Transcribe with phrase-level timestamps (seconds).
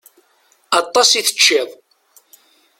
[0.79, 1.69] Aṭas i teččiḍ.